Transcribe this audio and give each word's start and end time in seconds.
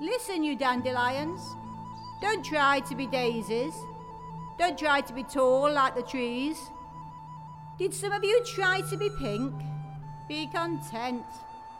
Listen, 0.00 0.42
you 0.42 0.56
dandelions. 0.56 1.42
Don't 2.22 2.42
try 2.42 2.80
to 2.80 2.94
be 2.94 3.06
daisies. 3.06 3.74
Don't 4.58 4.78
try 4.78 5.02
to 5.02 5.12
be 5.12 5.22
tall 5.24 5.70
like 5.70 5.94
the 5.94 6.02
trees. 6.02 6.56
Did 7.78 7.92
some 7.92 8.12
of 8.12 8.24
you 8.24 8.42
try 8.44 8.80
to 8.80 8.96
be 8.96 9.10
pink? 9.18 9.52
Be 10.26 10.46
content. 10.46 11.24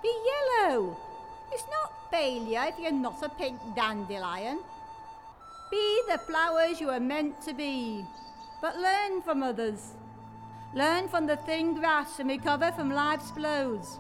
Be 0.03 0.13
yellow. 0.33 0.99
It's 1.51 1.65
not 1.71 2.11
failure 2.11 2.65
if 2.69 2.79
you're 2.79 2.93
not 2.93 3.23
a 3.23 3.31
pink 3.31 3.59
dandelion. 3.75 4.61
Be 5.71 6.03
the 6.07 6.19
flowers 6.19 6.79
you 6.79 6.91
are 6.91 7.01
meant 7.01 7.41
to 7.43 7.55
be, 7.55 8.05
but 8.61 8.77
learn 8.77 9.23
from 9.23 9.43
others. 9.43 9.95
Learn 10.75 11.09
from 11.09 11.27
the 11.27 11.37
thin 11.37 11.75
grass 11.75 12.19
and 12.19 12.29
recover 12.29 12.71
from 12.73 12.91
life's 12.91 13.31
blows, 13.31 13.99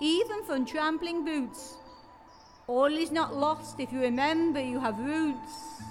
even 0.00 0.44
from 0.44 0.64
trampling 0.64 1.24
boots. 1.24 1.78
All 2.70 2.96
is 2.96 3.10
not 3.10 3.34
lost 3.34 3.80
if 3.80 3.92
you 3.92 4.00
remember 4.00 4.60
you 4.60 4.78
have 4.78 4.96
roots. 5.00 5.82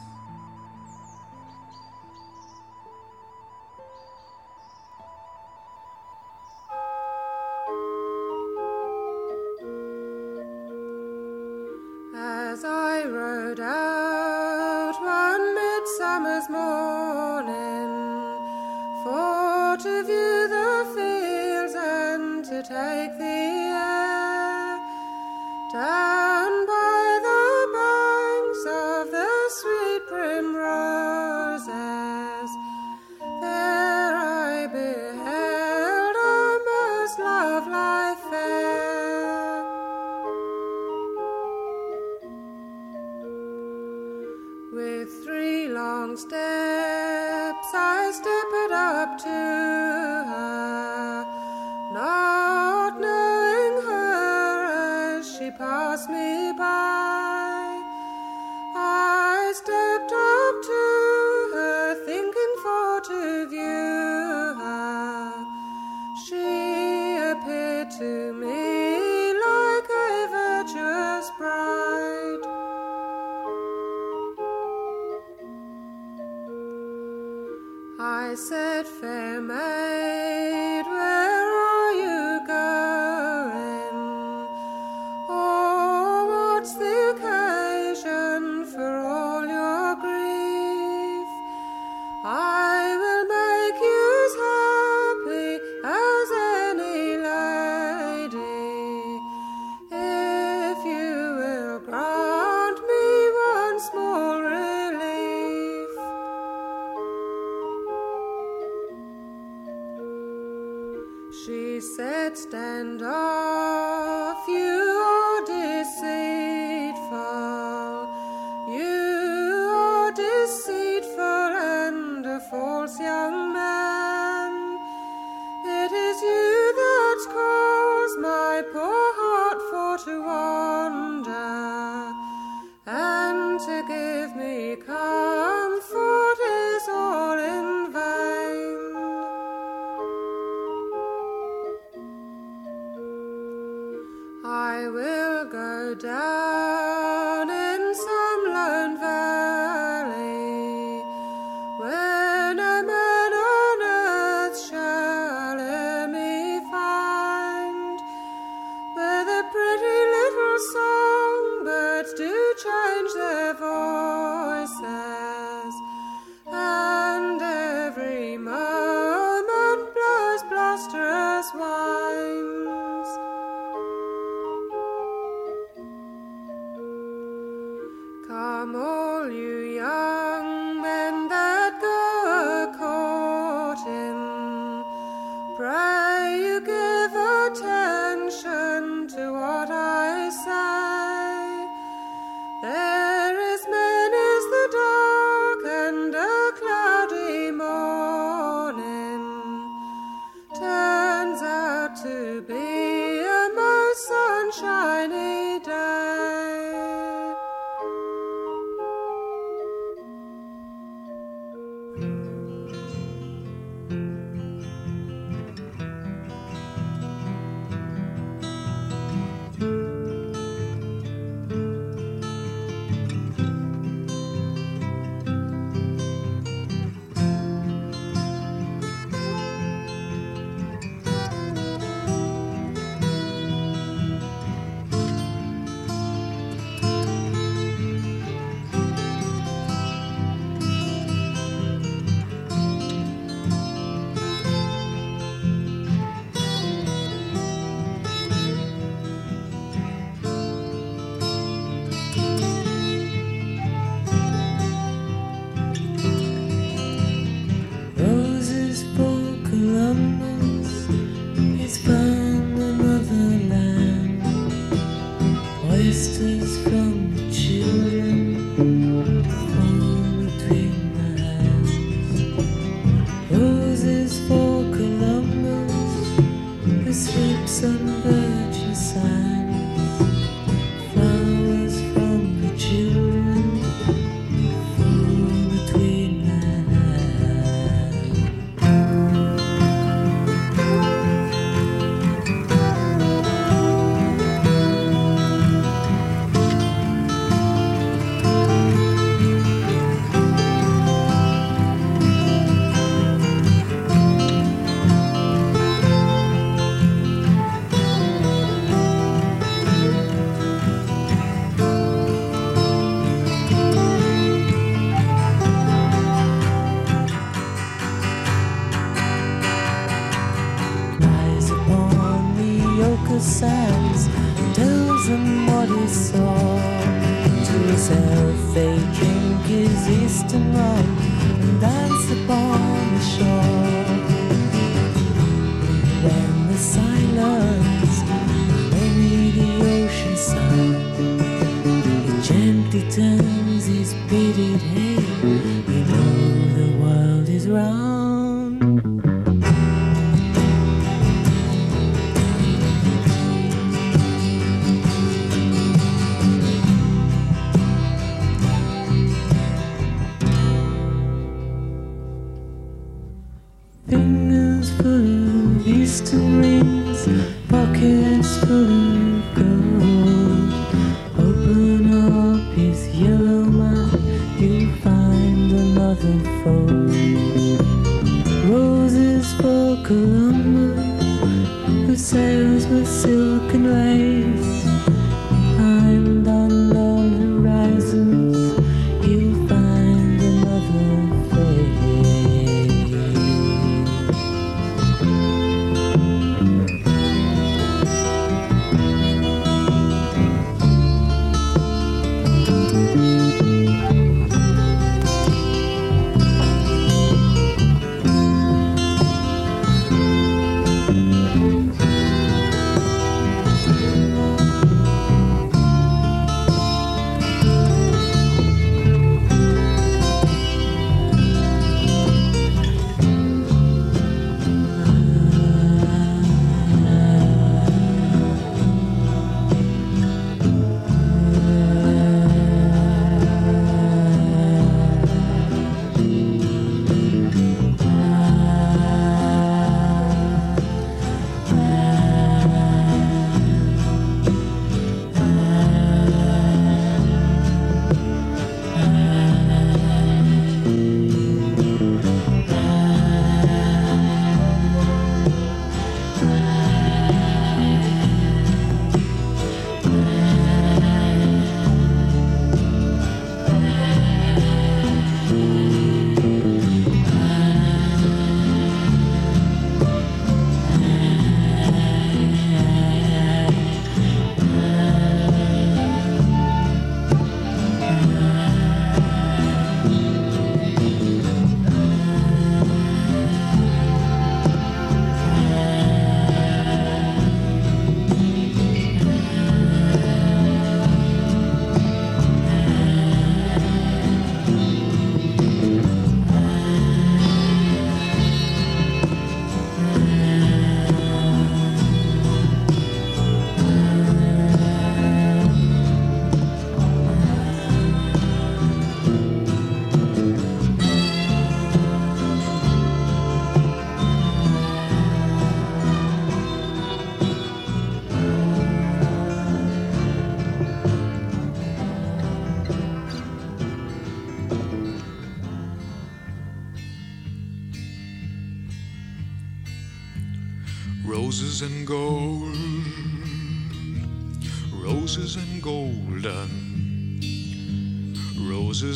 I 78.29 78.35
said, 78.35 78.85
fair 78.85 79.41
maid. 79.41 80.68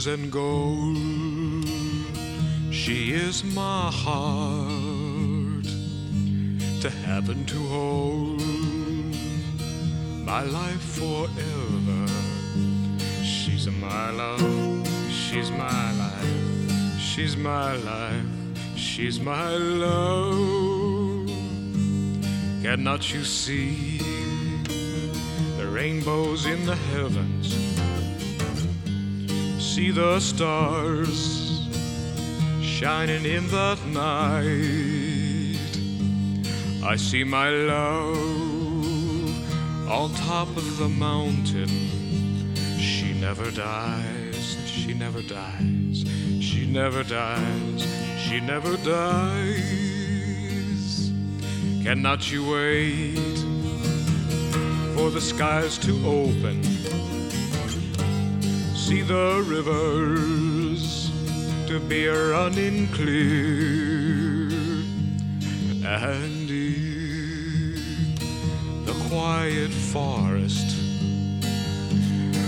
and 0.07 0.31
gold. 0.31 0.97
She 2.71 3.13
is 3.13 3.43
my 3.43 3.89
heart 3.91 5.65
to 6.81 6.89
heaven 6.89 7.45
to 7.45 7.59
hold. 7.67 8.41
My 10.25 10.43
life 10.43 10.81
forever. 10.81 12.07
She's 13.23 13.67
my 13.67 14.09
love. 14.09 14.41
She's 15.09 15.51
my 15.51 15.91
life. 15.93 16.99
She's 16.99 17.37
my 17.37 17.75
life. 17.77 18.25
She's 18.75 19.19
my 19.19 19.55
love. 19.55 21.29
Cannot 22.61 23.13
you 23.13 23.23
see 23.23 23.99
the 25.57 25.67
rainbows 25.67 26.45
in 26.45 26.65
the 26.65 26.75
heavens? 26.75 27.62
See 29.73 29.89
the 29.89 30.19
stars 30.19 31.67
shining 32.61 33.25
in 33.25 33.47
the 33.47 33.73
night. 33.87 35.57
I 36.85 36.95
see 36.95 37.23
my 37.23 37.49
love 37.49 38.19
on 39.89 40.13
top 40.13 40.49
of 40.49 40.77
the 40.77 40.87
mountain. 40.87 41.69
She 42.77 43.15
never 43.19 43.49
dies, 43.49 44.57
she 44.67 44.93
never 44.93 45.23
dies, 45.23 46.05
she 46.39 46.67
never 46.67 47.01
dies, 47.01 47.87
she 48.19 48.39
never 48.41 48.77
dies. 48.77 49.63
Cannot 51.83 52.31
you 52.31 52.47
wait 52.47 53.39
for 54.95 55.09
the 55.09 55.19
skies 55.19 55.79
to 55.79 55.93
open? 56.05 56.72
See 58.83 59.01
the 59.01 59.41
rivers 59.47 61.09
to 61.67 61.79
be 61.79 62.07
a 62.07 62.31
running 62.31 62.89
clear. 62.89 64.51
And 65.87 66.49
in 66.49 67.75
the 68.83 68.93
quiet 69.07 69.71
forest 69.71 70.75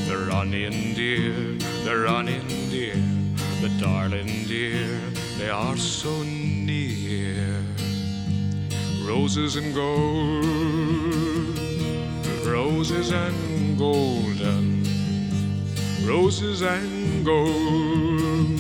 the 0.09 0.27
running 0.29 0.93
deer 0.93 1.57
the 1.85 1.97
running 1.97 2.45
deer 2.69 3.01
the 3.61 3.69
darling 3.79 4.43
deer 4.45 4.99
they 5.37 5.49
are 5.49 5.77
so 5.77 6.21
near. 6.21 7.63
Roses 9.07 9.55
and 9.55 9.73
gold 9.73 10.45
roses 12.45 13.11
and 13.11 13.77
golden 13.77 14.74
roses 16.05 16.61
and 16.61 17.25
gold. 17.25 18.59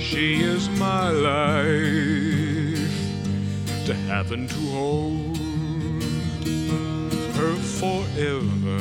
She 0.00 0.42
is 0.42 0.68
my 0.70 1.10
life 1.10 1.66
to 3.84 3.94
heaven 4.08 4.48
to 4.48 4.60
hold 4.74 5.36
her 7.36 7.54
forever. 7.80 8.80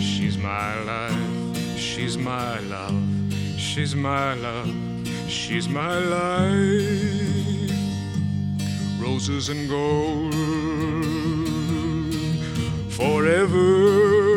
She's 0.00 0.36
my 0.36 0.80
life, 0.82 1.78
she's 1.78 2.18
my 2.18 2.58
love, 2.60 3.00
she's 3.56 3.94
my 3.94 4.34
love, 4.34 4.74
she's 5.28 5.68
my 5.68 5.98
life. 5.98 7.70
Roses 9.00 9.48
and 9.50 9.68
gold 9.68 10.34
forever. 12.92 14.27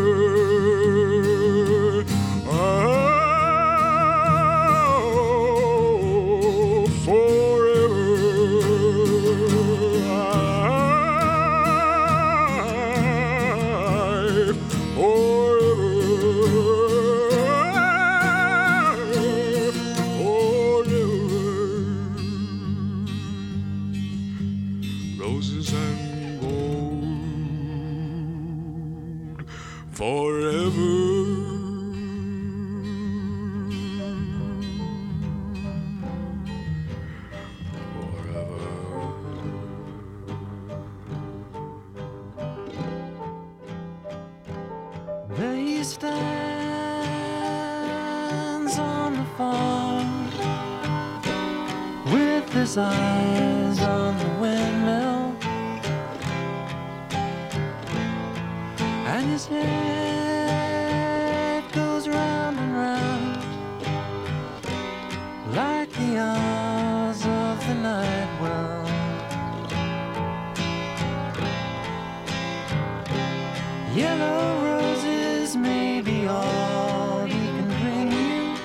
Yellow 73.93 74.63
roses 74.63 75.57
may 75.57 75.99
be 76.01 76.25
all 76.25 77.25
he 77.25 77.33
can 77.33 77.67
bring 77.81 78.09
you, 78.09 78.55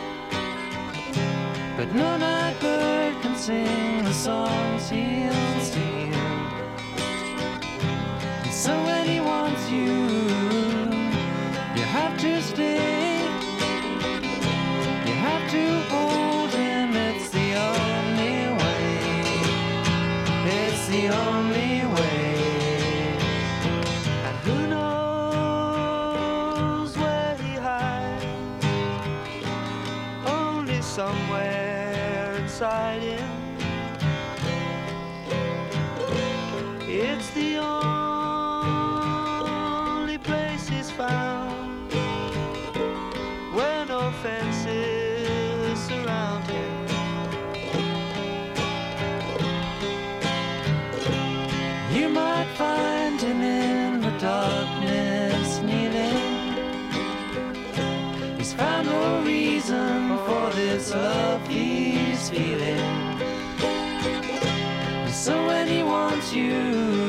but 1.77 1.93
no 1.93 2.17
night 2.17 2.61
bird 2.61 3.21
can 3.23 3.35
sing 3.35 4.05
the 4.05 4.13
songs 4.13 4.89
he'll 4.89 5.46
feeling. 62.37 62.79
So 65.09 65.47
when 65.47 65.67
he 65.69 65.83
wants 65.83 66.35
you, 66.35 67.06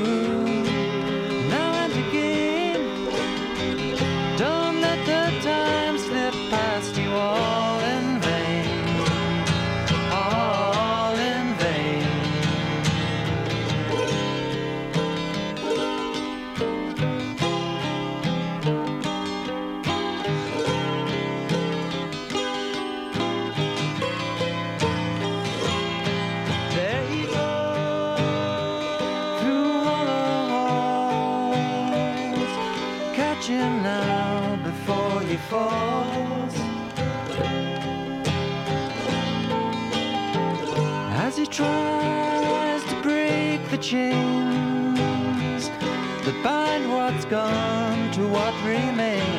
tries 41.49 42.83
to 42.83 43.01
break 43.01 43.69
the 43.69 43.77
chains 43.77 45.69
that 46.25 46.41
bind 46.43 46.91
what's 46.91 47.25
gone 47.25 48.11
to 48.11 48.27
what 48.27 48.53
remains. 48.65 49.37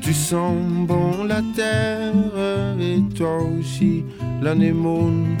Tu 0.00 0.14
sens 0.14 0.56
bon 0.86 1.24
la 1.24 1.42
terre 1.54 2.14
et 2.80 2.98
toi 3.14 3.38
aussi 3.58 4.04
l'anémone. 4.42 5.36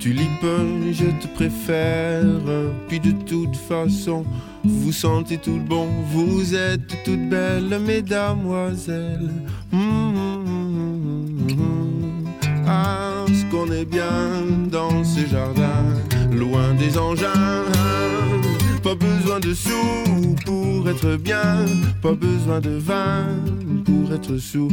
Tulipe, 0.00 0.46
je 0.92 1.06
te 1.20 1.28
préfère. 1.34 2.24
Puis 2.88 2.98
de 2.98 3.12
toute 3.24 3.54
façon, 3.54 4.24
vous 4.64 4.90
sentez 4.90 5.38
tout 5.38 5.60
bon. 5.64 5.86
Vous 6.10 6.56
êtes 6.56 7.04
toutes 7.04 7.28
belles, 7.28 7.78
mesdamoiselles. 7.86 9.30
Mmh, 9.70 9.78
ah, 12.66 13.24
ce 13.28 13.44
qu'on 13.50 13.70
est 13.70 13.84
bien 13.84 14.42
dans 14.70 15.04
ce 15.04 15.24
jardin, 15.26 15.84
loin 16.32 16.74
des 16.74 16.98
engins. 16.98 17.62
Pas 18.92 19.06
besoin 19.06 19.40
de 19.40 19.54
sous 19.54 20.36
pour 20.44 20.86
être 20.86 21.16
bien, 21.16 21.64
pas 22.02 22.12
besoin 22.12 22.60
de 22.60 22.72
vin 22.72 23.24
pour 23.86 24.12
être 24.12 24.36
sous. 24.36 24.68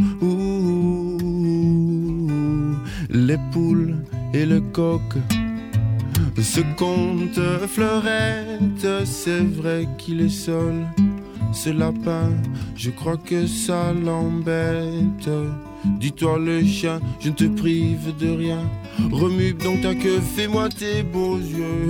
Les 3.10 3.38
poules 3.54 3.96
et 4.34 4.46
le 4.46 4.60
coq. 4.60 5.02
Ce 6.38 6.60
conte 6.76 7.40
fleurette, 7.70 9.06
c'est 9.06 9.40
vrai 9.40 9.88
qu'il 9.98 10.20
est 10.20 10.28
seul. 10.28 10.86
Ce 11.54 11.70
lapin, 11.70 12.30
je 12.76 12.90
crois 12.90 13.16
que 13.16 13.48
ça 13.48 13.94
l'embête. 13.94 15.30
Dis-toi 15.98 16.40
le 16.40 16.62
chien, 16.66 17.00
je 17.22 17.30
ne 17.30 17.36
te 17.36 17.46
prive 17.46 18.14
de 18.20 18.32
rien. 18.32 18.70
Remue 19.14 19.54
donc 19.54 19.82
ta 19.82 19.96
queue, 19.96 20.20
fais-moi 20.36 20.68
tes 20.68 21.04
beaux 21.04 21.38
yeux. 21.38 21.88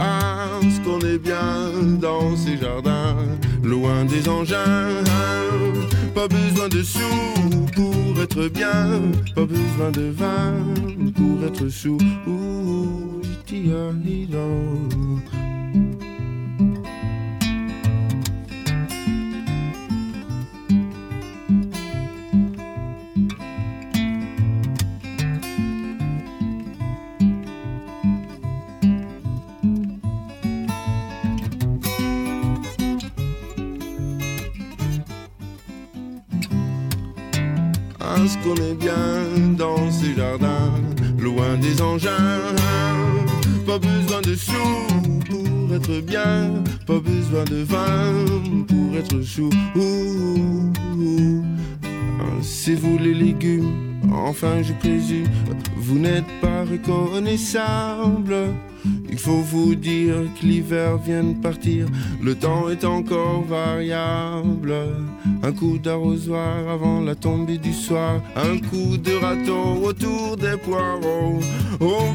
Ah, 0.00 0.60
ce 0.62 0.80
qu'on 0.84 1.00
est 1.00 1.18
bien 1.18 1.70
dans 2.00 2.36
ces 2.36 2.56
jardins, 2.56 3.16
loin 3.62 4.04
des 4.04 4.28
engins. 4.28 5.02
Pas 6.14 6.28
besoin 6.28 6.68
de 6.68 6.82
sous 6.82 7.66
pour 7.74 8.22
être 8.22 8.48
bien, 8.48 9.00
pas 9.34 9.44
besoin 9.44 9.90
de 9.92 10.10
vin 10.10 10.54
pour 11.14 11.44
être 11.44 11.68
sous. 11.68 11.98
Ouh, 12.26 13.20
ce 38.26 38.36
qu'on 38.38 38.56
est 38.56 38.74
bien 38.74 39.54
dans 39.56 39.90
ces 39.90 40.14
jardins, 40.14 40.72
loin 41.18 41.56
des 41.56 41.80
engins. 41.80 42.54
Pas 43.66 43.78
besoin 43.78 44.20
de 44.22 44.34
sous 44.34 44.86
pour 45.28 45.74
être 45.74 46.00
bien, 46.00 46.62
pas 46.86 47.00
besoin 47.00 47.44
de 47.44 47.62
vin 47.62 48.14
pour 48.66 48.96
être 48.96 49.22
chou. 49.22 49.50
C'est 52.42 52.74
vous 52.74 52.98
les 52.98 53.14
légumes, 53.14 54.00
enfin 54.12 54.62
je 54.62 54.72
présume, 54.74 55.28
vous 55.76 55.98
n'êtes 55.98 56.26
pas 56.40 56.64
reconnaissable. 56.64 58.34
Il 59.10 59.18
faut 59.18 59.40
vous 59.40 59.74
dire 59.74 60.16
que 60.38 60.46
l'hiver 60.46 60.98
vient 60.98 61.24
de 61.24 61.34
partir, 61.34 61.86
le 62.22 62.34
temps 62.34 62.68
est 62.68 62.84
encore 62.84 63.42
variable. 63.42 64.74
Un 65.42 65.52
coup 65.52 65.78
d'arrosoir 65.78 66.68
avant 66.68 67.00
la 67.00 67.14
tombée 67.14 67.58
du 67.58 67.72
soir, 67.72 68.20
un 68.36 68.58
coup 68.58 68.96
de 68.96 69.12
râteau 69.20 69.84
autour 69.84 70.36
des 70.36 70.56
poireaux. 70.56 71.40
Oh, 71.80 72.12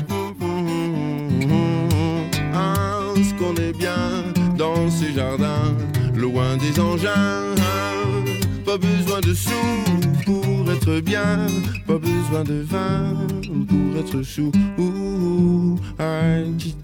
ce 3.16 3.34
qu'on 3.36 3.56
est 3.56 3.78
bien 3.78 4.24
dans 4.58 4.90
ces 4.90 5.14
jardins, 5.14 5.74
loin 6.16 6.58
des 6.58 6.80
engins. 6.80 7.56
Pas 8.66 8.78
besoin 8.78 9.22
de 9.22 9.34
sous 9.34 9.52
pour 10.26 10.72
être 10.72 11.00
bien, 11.02 11.48
pas 11.86 11.98
besoin 11.98 12.44
de 12.44 12.62
vin 12.62 13.14
pour 13.68 14.00
être 14.00 14.24
chou. 14.24 14.52
Un 16.00 16.58
petit 16.58 16.76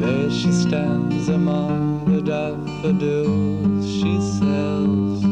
There 0.00 0.30
she 0.30 0.52
stands 0.52 1.28
among 1.28 2.12
the 2.12 2.20
daffodils 2.22 3.86
she 3.86 4.14
sells, 4.38 5.22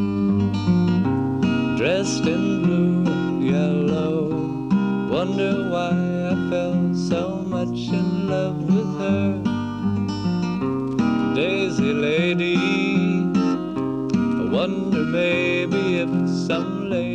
dressed 1.78 2.26
in 2.26 2.62
blue 2.62 3.04
and 3.12 3.42
yellow. 3.44 4.18
Wonder 5.10 5.68
why 5.68 5.92
I 6.30 6.34
fell 6.50 6.94
so 6.94 7.44
much 7.46 7.78
in 8.00 8.28
love 8.28 8.58
with 8.74 8.90
her. 9.02 9.42
Daisy 11.34 11.92
lady, 11.92 12.56
I 14.14 14.44
wonder 14.50 15.04
maybe 15.04 15.81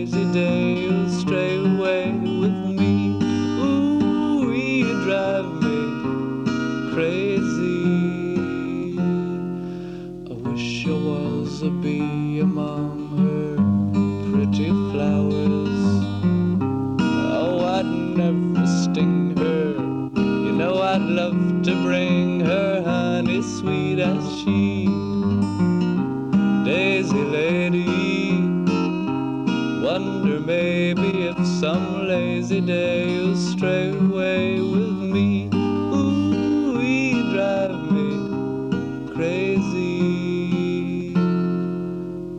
lazy 0.07 0.31
day 0.31 0.73
you'll 0.83 1.09
stray 1.09 1.57
away 1.57 2.11
with 2.11 2.55
me. 2.79 3.09
Ooh, 3.59 4.53
you 4.53 5.03
drive 5.03 5.45
me 5.63 5.79
crazy. 6.93 8.97
I 10.29 10.33
wish 10.49 10.87
I 10.87 10.91
was 10.91 11.61
a 11.61 11.69
bee 11.69 12.39
among 12.39 12.89
her 13.19 13.55
pretty 14.31 14.69
flowers. 14.91 15.81
Oh, 17.39 17.65
I'd 17.77 17.85
never 17.85 18.65
sting 18.65 19.35
her. 19.37 19.73
You 20.45 20.51
know 20.53 20.81
I'd 20.81 21.01
love 21.01 21.61
to 21.63 21.73
bring 21.83 22.16
day 32.67 33.09
you'll 33.09 33.35
stray 33.37 33.91
away 33.91 34.59
with 34.59 34.99
me. 35.15 35.49
Ooh, 35.53 36.81
you 36.81 37.31
drive 37.31 37.91
me 37.93 38.09
crazy 39.13 41.13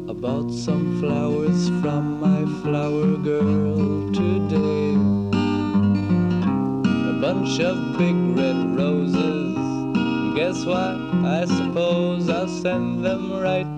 about 0.07 0.53
some 0.53 1.01
flowers 1.01 1.71
from 1.81 2.21
my 2.21 2.45
flower 2.61 3.17
girl 3.17 4.13
today. 4.13 4.93
A 7.09 7.13
bunch 7.23 7.59
of 7.61 7.97
big 7.97 8.17
red 8.37 8.77
roses. 8.77 9.57
Guess 10.37 10.67
what? 10.67 10.99
I 11.25 11.47
suppose 11.47 12.29
I'll 12.29 12.49
send 12.49 13.03
them 13.03 13.33
right 13.33 13.78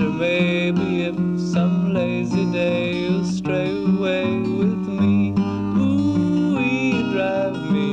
wonder 0.00 0.18
maybe 0.18 1.02
if 1.02 1.14
some 1.38 1.92
lazy 1.92 2.46
day 2.46 3.02
you'll 3.02 3.24
stray 3.24 3.70
away 3.70 4.24
with 4.40 4.88
me. 4.88 5.32
Ooh, 5.76 6.58
you 6.58 7.12
drive 7.12 7.56
me 7.70 7.88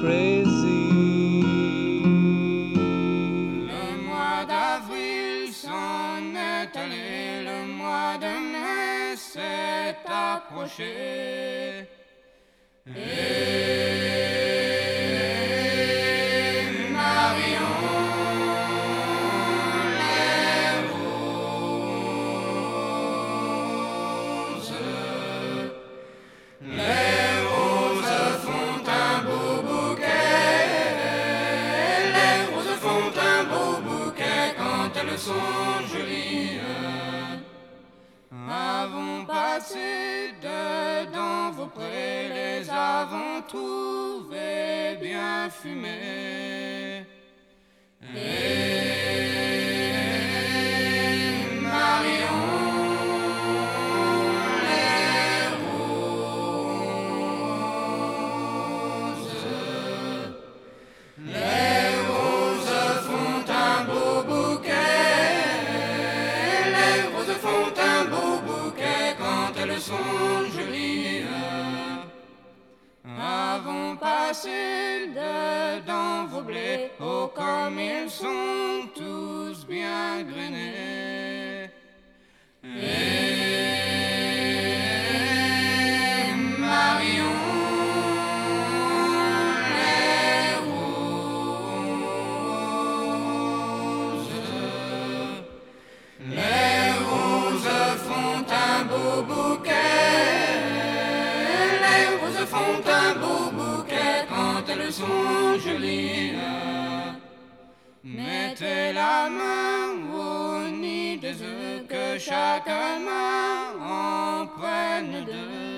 crazy. 0.00 1.42
Le 3.70 4.02
mois 4.06 4.44
d'avril 4.46 5.52
s'en 5.52 6.34
est 6.34 6.76
allé, 6.76 7.44
le 7.44 7.66
mois 7.72 8.18
de 8.18 8.32
mai 8.52 9.16
s'est 9.16 9.96
approché. 10.06 11.88
Et 12.86 14.03
bien. 45.14 45.50
Et 48.16 48.66
Marion, 51.60 52.44
les 54.66 55.48
roses, 55.64 56.66
les 61.18 61.88
roses 62.10 62.78
font 63.06 63.44
un 63.48 63.78
beau 63.88 64.16
bouquet, 64.30 64.72
les 66.76 66.98
roses 67.14 67.36
font 67.44 67.72
un 67.92 68.02
beau 68.12 68.32
bouquet 68.48 69.06
quand 69.18 69.52
elles 69.62 69.80
sont 69.80 70.10
jolies. 70.54 71.24
Avons 73.18 73.96
passé 73.96 74.83
chagrinée. 80.14 81.70
Et 82.62 82.68
Marion, 86.58 87.40
les 89.76 90.54
roses, 90.68 91.48
les 96.30 96.90
roses 97.08 97.74
font 98.06 98.44
un 98.68 98.78
beau 98.90 99.14
bouquet. 99.30 99.72
Les 101.84 102.04
roses 102.20 102.44
font 102.52 102.82
un 103.02 103.10
beau 103.20 103.44
bouquet 103.58 104.18
quand 104.28 104.64
elles 104.72 104.92
sont 104.92 105.58
jolies. 105.64 106.34
Mettez 108.16 108.92
la 108.92 109.28
main 109.28 109.88
au 110.14 110.68
nid 110.68 111.18
des 111.18 111.42
œufs 111.42 111.84
que 111.88 112.16
chaque 112.18 112.68
main 112.68 113.74
en 113.80 114.46
prenne 114.46 115.24
deux. 115.24 115.73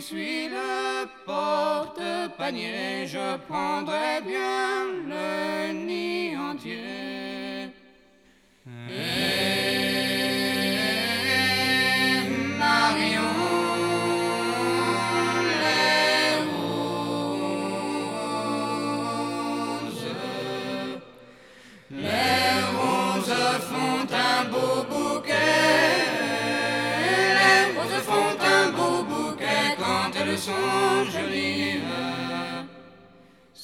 Suis 0.00 0.48
le 0.48 1.06
porte-panier, 1.26 3.06
je 3.06 3.36
prendrai 3.48 4.20
bien 4.26 4.86
le 5.08 5.72
nid 5.72 6.36
entier. 6.36 7.72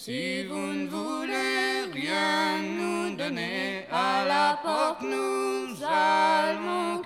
Si 0.07 0.45
vous 0.45 0.55
ne 0.55 0.87
voulez 0.87 1.91
rien 1.91 2.59
nous 2.61 3.17
donner 3.17 3.87
à 3.91 4.27
la 4.27 4.61
porte, 4.63 5.01
nous 5.01 5.83
allons 5.83 7.01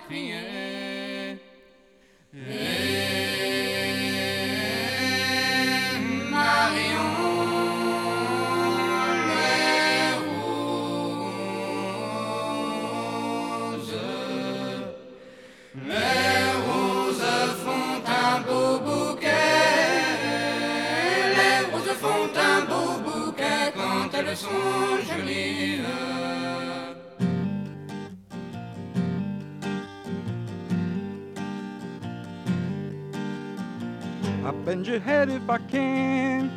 bend 34.69 34.85
your 34.85 34.99
head 34.99 35.29
if 35.29 35.49
I 35.49 35.57
can. 35.57 36.51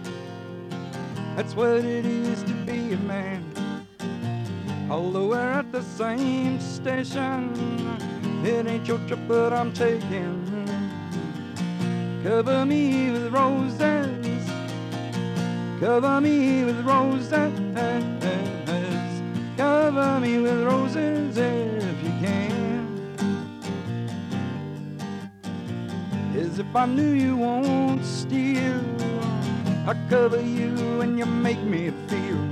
That's 1.34 1.56
what 1.56 1.78
it 1.78 2.04
is 2.04 2.42
to 2.42 2.52
be 2.66 2.92
a 2.92 2.98
man. 2.98 3.42
Although 4.90 5.28
we're 5.28 5.52
at 5.60 5.72
the 5.72 5.82
same 5.82 6.60
station, 6.60 7.56
it 8.44 8.66
ain't 8.66 8.86
your 8.86 8.98
trip, 9.06 9.20
but 9.26 9.54
I'm 9.54 9.72
taking. 9.72 10.36
Cover 12.22 12.66
me 12.66 13.12
with 13.12 13.32
roses. 13.32 14.44
Cover 15.80 16.20
me 16.20 16.64
with 16.64 16.84
roses. 16.84 17.54
Cover 19.56 20.20
me 20.20 20.38
with 20.38 20.62
roses 20.64 21.38
As 26.52 26.58
if 26.58 26.76
I 26.76 26.84
knew 26.84 27.12
you 27.12 27.34
won't 27.34 28.04
steal. 28.04 28.84
I 29.86 29.96
cover 30.10 30.38
you 30.38 31.00
and 31.00 31.18
you 31.18 31.24
make 31.24 31.62
me 31.62 31.90
feel. 32.08 32.46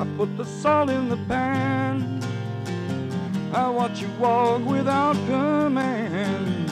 I 0.00 0.04
put 0.16 0.36
the 0.36 0.44
salt 0.44 0.90
in 0.90 1.08
the 1.08 1.16
pan. 1.28 2.20
I 3.54 3.68
watch 3.68 4.02
you 4.02 4.08
walk 4.18 4.66
without 4.66 5.14
command. 5.28 6.68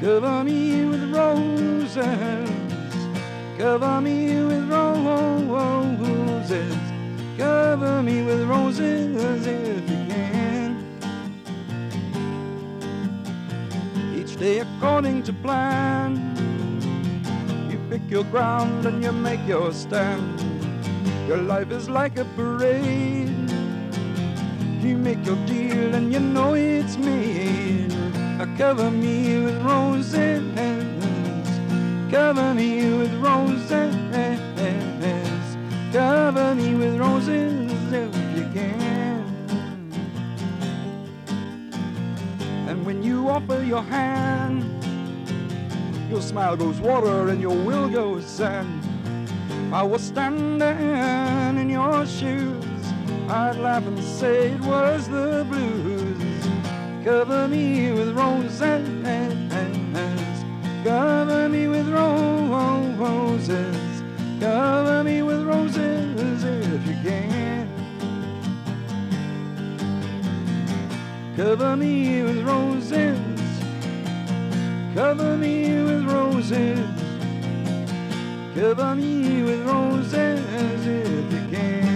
Cover 0.00 0.44
me 0.44 0.84
with 0.84 1.12
roses. 1.12 1.96
Cover 3.58 4.00
me 4.00 4.44
with 4.44 4.70
roses. 4.70 6.76
Cover 7.36 8.00
me 8.00 8.22
with 8.22 8.48
roses 8.48 9.44
if 9.44 9.90
you 9.90 9.96
can. 10.06 10.43
According 14.84 15.22
to 15.22 15.32
plan. 15.32 16.12
You 17.70 17.78
pick 17.88 18.02
your 18.10 18.24
ground 18.24 18.84
and 18.84 19.02
you 19.02 19.12
make 19.12 19.40
your 19.48 19.72
stand. 19.72 20.38
Your 21.26 21.38
life 21.38 21.70
is 21.70 21.88
like 21.88 22.18
a 22.18 22.26
parade. 22.36 23.50
You 24.84 24.98
make 24.98 25.24
your 25.24 25.38
deal 25.46 25.94
and 25.94 26.12
you 26.12 26.20
know 26.20 26.52
it's 26.52 26.98
made. 26.98 27.94
Uh, 28.38 28.46
Cover 28.58 28.90
me 28.90 29.42
with 29.42 29.56
roses. 29.62 30.44
Cover 32.10 32.52
me 32.52 32.92
with 32.98 33.14
roses. 33.24 33.94
Cover 35.94 36.54
me 36.54 36.74
with 36.74 36.98
roses 36.98 37.70
if 37.90 38.14
you 38.36 38.46
can. 38.52 39.24
And 42.68 42.84
when 42.84 43.02
you 43.02 43.30
offer 43.30 43.62
your 43.62 43.82
hand, 43.82 44.73
your 46.14 46.22
smile 46.22 46.56
goes 46.56 46.80
water 46.80 47.30
and 47.30 47.40
your 47.40 47.56
will 47.64 47.88
goes 47.88 48.24
sand. 48.24 48.84
I 49.74 49.82
was 49.82 50.00
standing 50.00 51.58
in 51.58 51.68
your 51.68 52.06
shoes. 52.06 52.64
I'd 53.28 53.56
laugh 53.56 53.84
and 53.84 53.98
say 53.98 54.52
it 54.52 54.60
was 54.60 55.08
the 55.08 55.44
blues. 55.50 56.46
Cover 57.04 57.48
me 57.48 57.90
with 57.90 58.16
roses. 58.16 58.88
Cover 60.84 61.48
me 61.48 61.66
with 61.66 61.88
roses. 61.88 63.76
Cover 64.38 65.02
me 65.02 65.22
with 65.22 65.44
roses 65.44 66.44
if 66.44 66.86
you 66.86 66.94
can. 67.02 67.68
Cover 71.36 71.76
me 71.76 72.22
with 72.22 72.46
roses. 72.46 73.23
Cover 74.94 75.36
me 75.36 75.82
with 75.82 76.04
roses. 76.04 76.78
Cover 78.54 78.94
me 78.94 79.42
with 79.42 79.66
roses 79.66 80.86
if 80.86 81.32
you 81.32 81.48
can. 81.50 81.93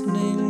listening. 0.00 0.47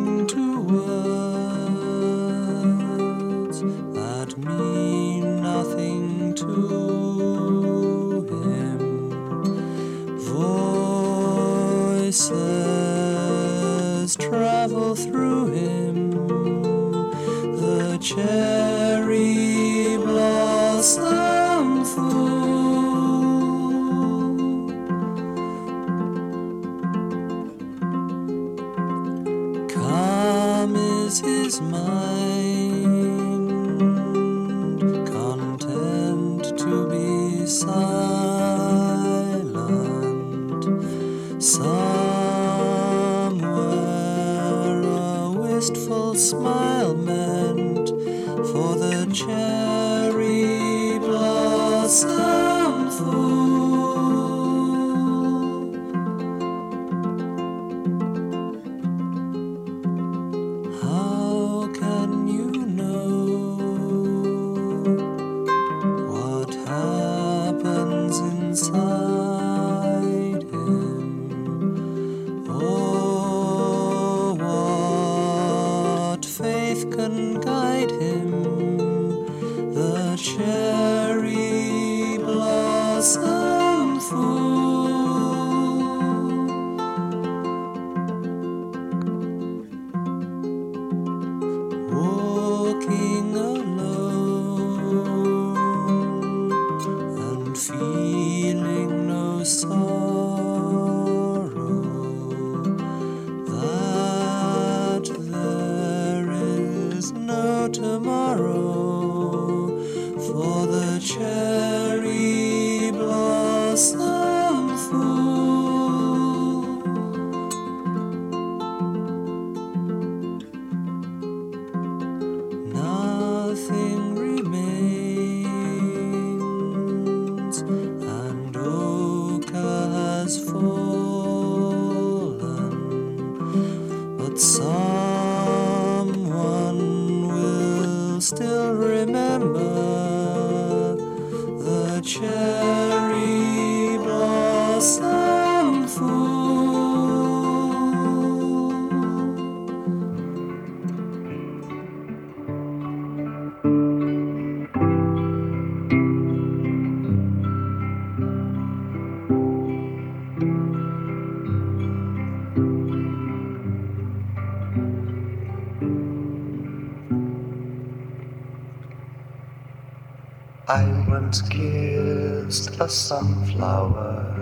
Kissed 171.29 172.81
a 172.81 172.89
sunflower 172.89 174.35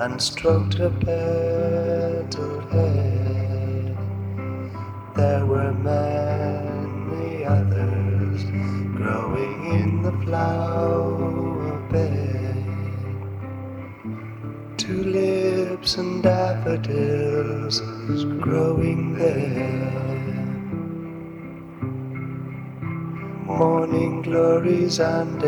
and 0.00 0.20
stroked 0.20 0.72
her 0.72 0.88
petaled 0.88 2.64
head. 2.72 3.94
There 5.14 5.44
were 5.44 5.74
many 5.74 7.44
others 7.44 8.42
growing 8.96 9.66
in 9.66 10.00
the 10.00 10.12
flower 10.24 11.78
bed. 11.92 12.64
Tulips 14.78 15.98
and 15.98 16.22
daffodils 16.22 17.82
growing 18.40 19.14
there. 19.18 20.14
Morning 23.44 24.22
glories 24.22 25.00
and 25.00 25.38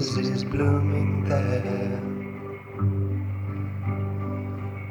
daisies 0.00 0.44
blooming 0.44 1.24
there. 1.24 2.00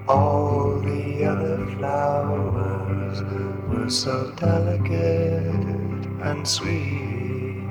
All 0.07 0.79
the 0.81 1.25
other 1.25 1.65
flowers 1.77 3.23
were 3.67 3.89
so 3.89 4.31
delicate 4.35 6.05
and 6.21 6.47
sweet, 6.47 7.67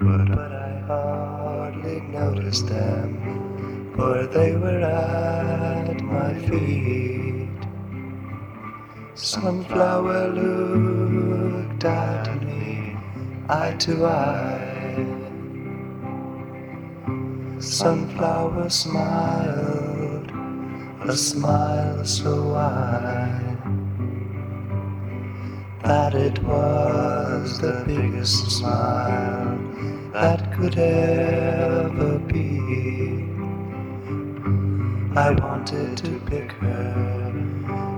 but, 0.00 0.28
but 0.28 0.52
I 0.52 0.82
hardly 0.86 2.00
noticed 2.00 2.68
them, 2.68 3.92
for 3.94 4.26
they 4.26 4.56
were 4.56 4.80
at 4.80 6.00
my 6.00 6.34
feet. 6.48 7.50
Sunflower 9.14 10.28
looked 10.28 11.84
at 11.84 12.42
me, 12.42 12.96
eye 13.50 13.76
to 13.80 14.06
eye. 14.06 14.59
Sunflower 17.60 18.70
smiled, 18.70 20.32
a 21.02 21.14
smile 21.14 22.02
so 22.06 22.54
wide 22.54 23.58
that 25.84 26.14
it 26.14 26.42
was 26.42 27.58
the 27.58 27.84
biggest 27.86 28.50
smile 28.50 29.58
that 30.14 30.50
could 30.54 30.78
ever 30.78 32.18
be. 32.20 32.60
I 35.14 35.30
wanted 35.32 35.98
to 35.98 36.18
pick 36.20 36.52
her 36.52 37.32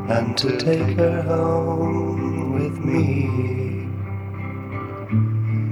and 0.08 0.36
to 0.38 0.58
take 0.58 0.96
her 0.96 1.22
home 1.22 2.54
with 2.54 2.78
me. 2.80 3.86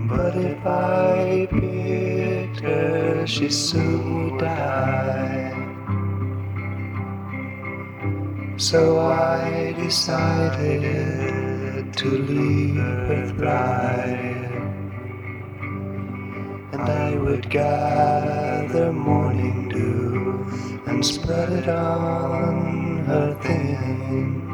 But 0.08 0.36
if 0.36 0.64
I 0.64 1.48
picked 1.50 2.19
her, 2.60 3.26
she 3.26 3.48
soon 3.48 4.30
would 4.32 4.40
die. 4.40 5.56
So 8.56 9.00
I 9.00 9.72
decided 9.78 11.40
to 11.94 12.08
leave 12.08 12.76
her 12.76 13.32
thrive. 13.36 14.52
And 16.72 16.82
I 16.82 17.16
would 17.16 17.48
gather 17.50 18.92
morning 18.92 19.68
dew 19.68 20.46
and 20.86 21.04
spread 21.04 21.52
it 21.52 21.68
on 21.68 23.04
her 23.06 23.34
thin. 23.42 24.46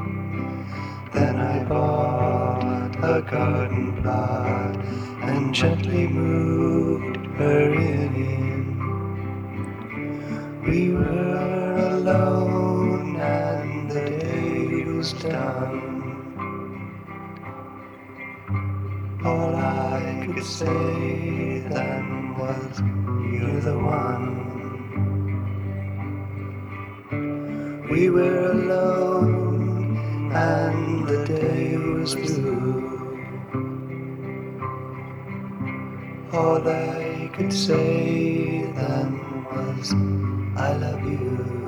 Then 1.12 1.36
I 1.36 1.64
bought 1.64 2.96
a 3.02 3.22
garden 3.22 4.02
plot 4.02 4.76
and 5.22 5.52
gently 5.54 6.06
moved 6.06 7.15
in. 7.40 8.78
We 10.66 10.90
were 10.90 11.76
alone 11.92 13.16
and 13.16 13.90
the 13.90 14.04
day 14.10 14.84
was 14.84 15.12
done. 15.14 15.92
All 19.24 19.56
I 19.56 20.26
could 20.34 20.44
say 20.44 21.60
then 21.68 22.38
was, 22.38 22.80
You're 22.80 23.60
the 23.60 23.78
one. 23.78 24.46
We 27.90 28.10
were 28.10 28.50
alone 28.52 29.96
and 30.32 31.06
the 31.08 31.24
day 31.24 31.76
was 31.76 32.14
blue. 32.14 32.84
All 36.32 36.68
I 36.68 37.15
could 37.36 37.52
say 37.52 38.62
then 38.72 39.44
was, 39.44 39.92
I 40.56 40.72
love 40.72 41.04
you. 41.04 41.65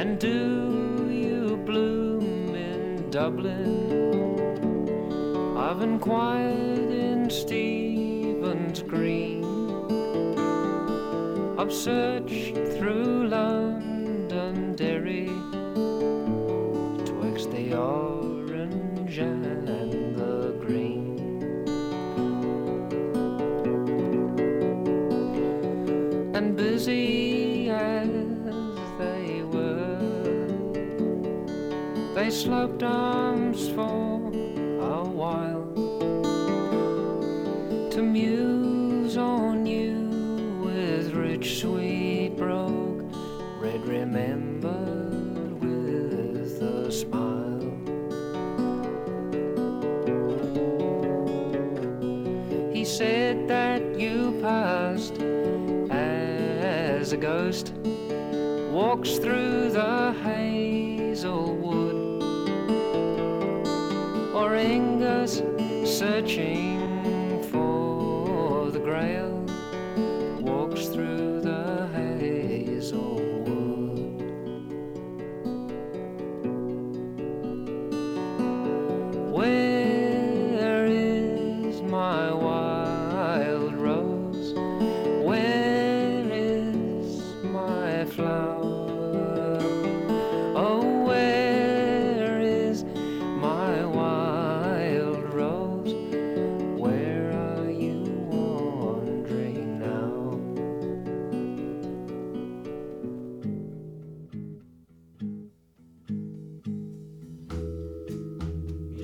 And 0.00 0.18
do 0.18 1.10
you 1.12 1.58
bloom 1.66 2.54
in 2.54 3.10
Dublin? 3.10 3.68
I've 5.58 5.82
inquired 5.82 6.90
in 6.90 7.28
Stephen's 7.28 8.80
Green. 8.80 9.44
I've 11.58 11.70
searched 11.70 12.54
through 12.78 13.28
London, 13.28 14.74
sloped 32.44 32.82
arms 32.82 33.68
for 33.68 34.32
a 34.80 35.04
while 35.04 35.74
to 37.90 38.00
muse 38.02 39.18
on 39.18 39.66
you 39.66 40.58
with 40.64 41.12
rich 41.12 41.58
sweet 41.60 42.34
brogue, 42.38 43.04
red 43.60 43.86
remembered 43.86 45.60
with 45.60 46.62
a 46.62 46.90
smile. 46.90 47.76
He 52.72 52.86
said 52.86 53.48
that 53.48 54.00
you 54.00 54.38
passed 54.40 55.20
as 55.90 57.12
a 57.12 57.18
ghost 57.18 57.74
walks 58.72 59.18
through 59.18 59.72
the 59.72 60.14
hazel 60.22 61.59
foreign 64.50 64.98
searching. 65.86 66.79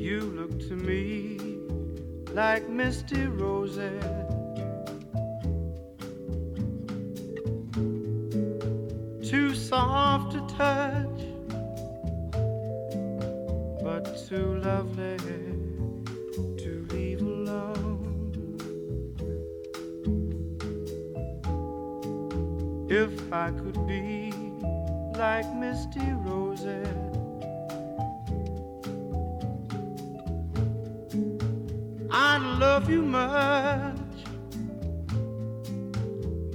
You 0.07 0.21
look 0.21 0.61
to 0.69 0.77
me 0.77 1.37
like 2.33 2.69
misty 2.69 3.27
roses. 3.27 4.05
Too 9.29 9.53
soft 9.53 10.31
to 10.35 10.41
touch, 10.57 11.21
but 13.83 14.05
too 14.29 14.59
lovely 14.59 15.17
to 16.63 16.87
leave 16.93 17.23
alone. 17.23 18.05
If 22.89 23.33
I 23.33 23.51
could 23.51 23.89
be 23.89 24.33
like 25.19 25.53
misty 25.57 26.13
roses. 26.13 26.96
Love 32.59 32.89
you 32.89 33.03
much. 33.03 33.97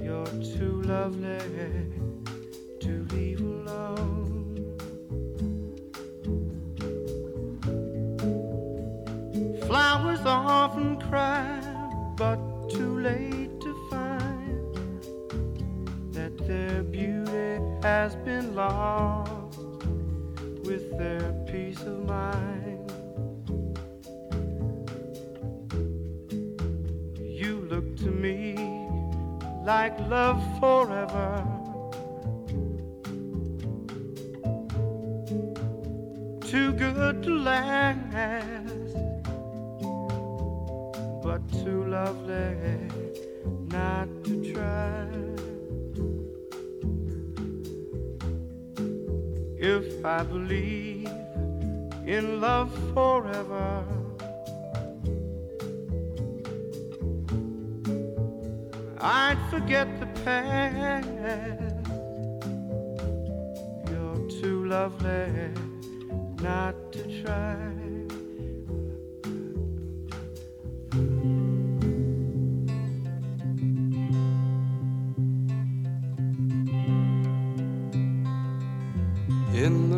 You're 0.02 0.26
too 0.26 0.82
lovely 0.82 1.38
to 2.80 3.06
leave 3.12 3.40
alone. 3.40 4.76
Flowers 9.66 10.20
often 10.26 10.91
like 29.98 30.10
love 30.10 30.60
forever. 30.60 31.44
too 36.40 36.72
good 36.74 37.22
to 37.22 37.34
last, 37.34 38.94
but 41.22 41.40
too 41.64 41.84
lovely 41.86 42.56
not 43.70 44.08
to 44.24 44.52
try. 44.52 45.06
If 49.56 50.04
I 50.04 50.22
believe 50.24 50.81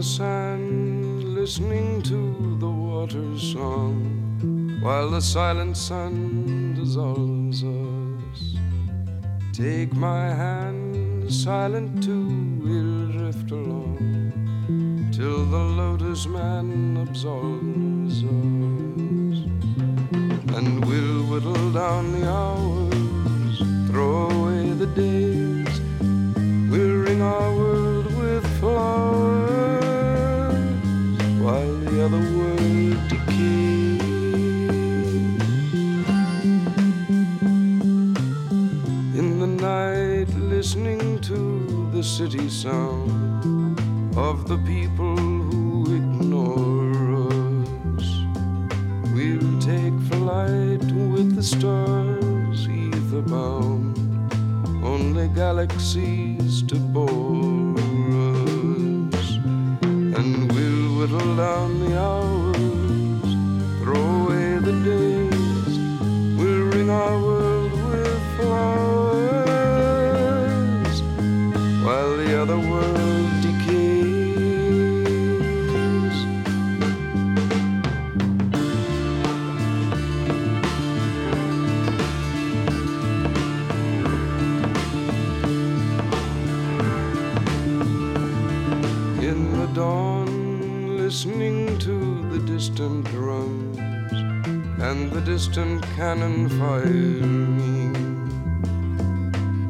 sand, 0.04 1.24
listening 1.34 2.02
to 2.02 2.56
the 2.58 2.68
water's 2.68 3.42
song, 3.54 4.78
while 4.82 5.10
the 5.10 5.20
silent 5.20 5.76
sun 5.76 6.74
dissolves 6.74 7.64
us. 7.64 8.56
Take 9.54 9.94
my 9.94 10.28
hand, 10.28 11.32
silent 11.32 12.02
too, 12.02 12.28
we'll 12.62 13.12
drift 13.12 13.50
along 13.50 14.04
till 15.10 15.46
the 15.46 15.64
lotus 15.80 16.26
man 16.26 16.98
absolves 16.98 18.24
us. 18.24 19.38
And 20.56 20.84
we'll 20.84 21.22
whittle 21.30 21.72
down 21.72 22.12
the 22.12 22.28
hours, 22.28 22.73
city 42.18 42.48
sound 42.48 43.76
of 44.16 44.46
the 44.46 44.56
people 44.58 45.16
who 45.16 45.96
ignore 45.96 46.92
us. 47.26 48.06
We'll 49.12 49.58
take 49.58 49.98
flight 50.12 50.84
with 51.10 51.34
the 51.34 51.42
stars, 51.42 52.68
ether 52.68 53.22
bound, 53.22 53.98
only 54.84 55.26
galaxies 55.26 56.62
to 56.68 56.76
bore 56.76 57.23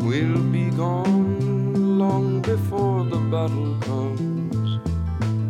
We'll 0.05 0.43
be 0.53 0.69
gone 0.69 1.99
long 1.99 2.43
before 2.43 3.05
the 3.05 3.17
battle 3.17 3.75
comes. 3.81 4.79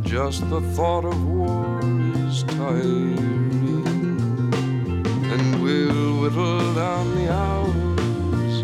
Just 0.07 0.49
the 0.49 0.61
thought 0.77 1.05
of 1.05 1.27
war 1.27 1.81
is 2.29 2.45
tiring. 2.45 3.83
And 5.33 5.61
we'll 5.61 6.21
whittle 6.21 6.73
down 6.75 7.17
the 7.17 7.33
hours, 7.33 8.63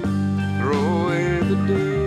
throw 0.60 1.02
away 1.02 1.40
the 1.40 1.56
days. 1.66 1.99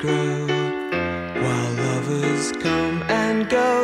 Grow 0.00 0.46
while 1.42 1.72
lovers 1.74 2.52
come 2.52 3.02
and 3.02 3.50
go 3.50 3.79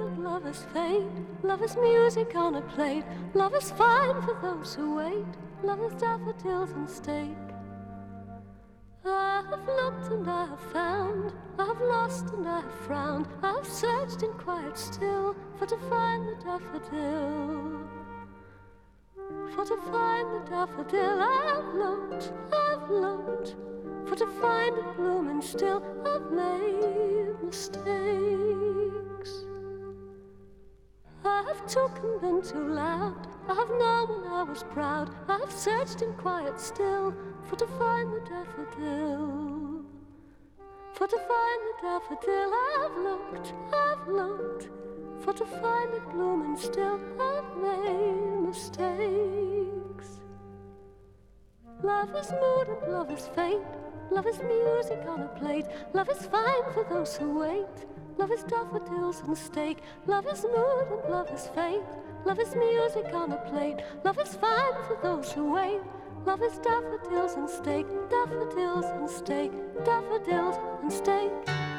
and 0.00 0.24
love 0.24 0.46
is 0.46 0.64
fate. 0.72 1.02
Love 1.42 1.62
is 1.62 1.76
music 1.76 2.34
on 2.34 2.54
a 2.56 2.62
plate. 2.62 3.04
Love 3.34 3.54
is 3.54 3.70
fine 3.72 4.20
for 4.22 4.36
those 4.40 4.74
who 4.74 4.96
wait. 4.96 5.26
Love 5.62 5.80
is 5.80 6.00
daffodils 6.00 6.70
and 6.72 6.88
steak. 6.88 7.36
I 9.04 9.42
have 9.50 9.66
looked 9.66 10.12
and 10.12 10.28
I 10.28 10.46
have 10.46 10.72
found. 10.72 11.32
I 11.58 11.66
have 11.66 11.80
lost 11.80 12.30
and 12.34 12.48
I 12.48 12.60
have 12.60 12.74
frowned. 12.86 13.26
I 13.42 13.52
have 13.52 13.66
searched 13.66 14.22
in 14.22 14.32
quiet 14.32 14.76
still 14.78 15.36
for 15.58 15.66
to 15.66 15.76
find 15.88 16.28
the 16.28 16.36
daffodil. 16.44 17.88
For 19.54 19.64
to 19.64 19.76
find 19.90 20.26
the 20.34 20.50
daffodil, 20.50 21.22
I've 21.22 21.74
looked, 21.74 22.32
I've 22.52 22.90
looked. 22.90 23.56
For 24.08 24.16
to 24.16 24.26
find 24.40 24.76
it 24.76 24.96
blooming 24.96 25.42
still, 25.42 25.82
I've 26.06 26.30
made 26.32 27.42
mistakes. 27.42 28.79
I 31.24 31.44
have 31.48 31.66
took 31.66 31.98
and 32.02 32.20
been 32.20 32.42
too 32.42 32.68
loud. 32.68 33.26
I 33.48 33.54
have 33.54 33.68
known 33.68 34.22
when 34.22 34.32
I 34.32 34.42
was 34.42 34.62
proud. 34.64 35.14
I 35.28 35.38
have 35.38 35.52
searched 35.52 36.02
in 36.02 36.12
quiet 36.14 36.58
still 36.58 37.14
for 37.48 37.56
to 37.56 37.66
find 37.66 38.12
the 38.12 38.20
daffodil. 38.20 39.84
For 40.94 41.06
to 41.06 41.16
find 41.16 41.60
the 41.66 41.74
daffodil, 41.82 42.52
I've 42.78 42.96
looked, 42.98 43.54
I've 43.72 44.08
looked. 44.08 44.68
For 45.20 45.32
to 45.32 45.44
find 45.44 45.94
it 45.94 46.10
blooming 46.10 46.56
still, 46.56 47.00
I've 47.20 47.56
made 47.56 48.48
mistakes. 48.48 50.20
Love 51.82 52.14
is 52.14 52.30
mood 52.30 52.68
and 52.68 52.92
love 52.92 53.10
is 53.10 53.26
fate. 53.28 53.60
Love 54.10 54.26
is 54.26 54.38
music 54.40 55.02
on 55.06 55.22
a 55.22 55.28
plate. 55.38 55.66
Love 55.94 56.08
is 56.08 56.26
fine 56.26 56.72
for 56.72 56.84
those 56.90 57.16
who 57.16 57.38
wait. 57.38 57.86
Love 58.20 58.32
is 58.32 58.42
daffodils 58.44 59.22
and 59.26 59.38
steak. 59.38 59.78
Love 60.06 60.26
is 60.26 60.44
mood 60.44 60.88
and 60.90 61.10
love 61.10 61.30
is 61.32 61.46
fate. 61.54 61.80
Love 62.26 62.38
is 62.38 62.54
music 62.54 63.06
on 63.14 63.32
a 63.32 63.38
plate. 63.48 63.78
Love 64.04 64.18
is 64.18 64.36
fine 64.36 64.74
for 64.86 64.98
those 65.02 65.32
who 65.32 65.54
wait. 65.54 65.80
Love 66.26 66.42
is 66.42 66.58
daffodils 66.58 67.32
and 67.36 67.48
steak. 67.48 67.86
Daffodils 68.10 68.84
and 68.84 69.08
steak. 69.08 69.52
Daffodils 69.86 70.56
and 70.82 70.92
steak. 70.92 71.69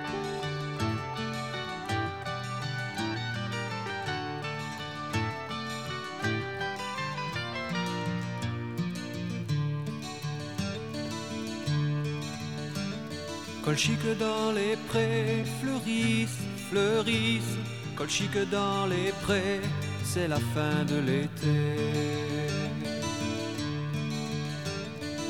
Colchique 13.64 14.18
dans 14.18 14.51
les 14.53 14.76
prés, 14.89 15.45
fleurissent, 15.62 16.41
fleurissent. 16.70 17.57
Colchique 17.95 18.49
dans 18.49 18.88
les 18.88 19.12
prés, 19.22 19.62
c'est 20.03 20.28
la 20.28 20.39
fin 20.53 20.84
de 20.88 20.97
l'été. 20.99 21.78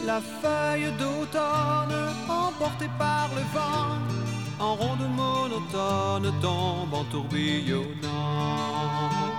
La 0.06 0.22
feuille 0.22 0.92
d'automne, 0.98 1.94
emportée 2.30 2.90
par 2.98 3.30
le 3.36 3.42
vent, 3.54 4.00
en 4.60 4.76
ronde 4.76 5.10
monotone 5.16 6.32
tombe 6.42 6.94
en 6.94 7.04
tourbillonnant. 7.12 9.31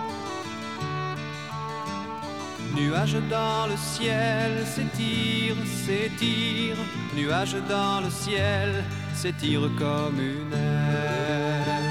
Nuages 2.75 3.17
dans 3.29 3.67
le 3.67 3.77
ciel 3.77 4.67
s'étire, 4.67 5.57
s'étire. 5.85 6.77
Nuages 7.15 7.57
dans 7.69 8.01
le 8.01 8.11
ciel 8.11 8.83
s'étire 9.15 9.69
comme 9.79 10.19
une 10.19 10.53
aile. 10.53 11.83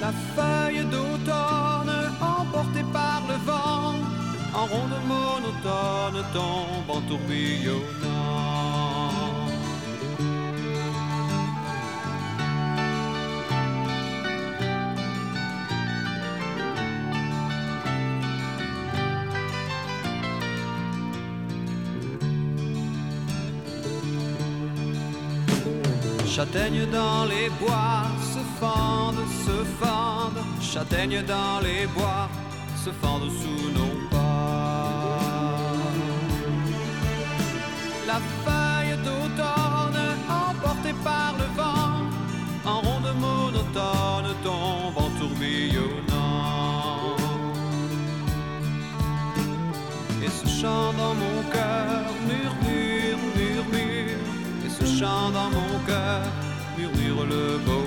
La 0.00 0.12
feuille 0.34 0.84
d'automne 0.84 2.12
emportée 2.20 2.84
par 2.92 3.22
le 3.28 3.36
vent, 3.46 3.94
en 4.54 4.66
ronde 4.66 4.98
monotone 5.06 6.22
tombe 6.34 6.96
en 6.96 7.00
tourbillonnant. 7.08 8.01
Châtaigne 26.34 26.86
dans 26.86 27.26
les 27.26 27.50
bois 27.60 28.04
se 28.32 28.38
fendent, 28.58 29.26
se 29.44 29.64
fendent. 29.78 30.42
Châtaigne 30.62 31.22
dans 31.26 31.60
les 31.62 31.86
bois 31.88 32.26
se 32.82 32.90
fendent 32.90 33.30
sous 33.30 33.68
nos 33.78 34.08
pas. 34.08 35.18
La 38.06 38.18
feuille 38.44 38.96
d'automne 39.04 40.00
emportée 40.26 40.94
par 41.04 41.34
le 41.36 41.44
vent, 41.54 41.71
le 57.24 57.58
beau 57.64 57.81